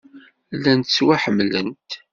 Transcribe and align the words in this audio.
Llant 0.57 0.87
ttwaḥemmlent. 0.89 1.89